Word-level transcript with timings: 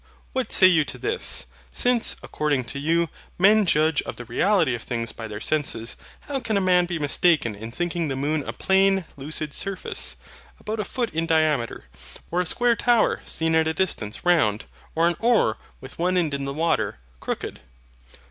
What 0.33 0.51
say 0.51 0.65
you 0.65 0.83
to 0.85 0.97
this? 0.97 1.45
Since, 1.71 2.15
according 2.23 2.63
to 2.73 2.79
you, 2.79 3.07
men 3.37 3.67
judge 3.67 4.01
of 4.01 4.15
the 4.15 4.25
reality 4.25 4.73
of 4.73 4.81
things 4.81 5.11
by 5.11 5.27
their 5.27 5.39
senses, 5.39 5.95
how 6.21 6.39
can 6.39 6.57
a 6.57 6.59
man 6.59 6.87
be 6.87 6.97
mistaken 6.97 7.53
in 7.53 7.69
thinking 7.69 8.07
the 8.07 8.15
moon 8.15 8.41
a 8.47 8.51
plain 8.51 9.05
lucid 9.15 9.53
surface, 9.53 10.15
about 10.59 10.79
a 10.79 10.85
foot 10.85 11.11
in 11.13 11.27
diameter; 11.27 11.85
or 12.31 12.41
a 12.41 12.47
square 12.47 12.75
tower, 12.75 13.21
seen 13.27 13.53
at 13.53 13.67
a 13.67 13.75
distance, 13.75 14.25
round; 14.25 14.65
or 14.95 15.07
an 15.07 15.17
oar, 15.19 15.59
with 15.81 15.99
one 15.99 16.17
end 16.17 16.33
in 16.33 16.45
the 16.45 16.51
water, 16.55 16.97
crooked? 17.19 17.59